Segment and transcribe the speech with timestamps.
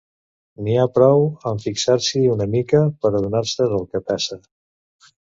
[0.67, 4.39] N'hi ha prou amb fixar-s'hi una mica per adonar-se del que passa.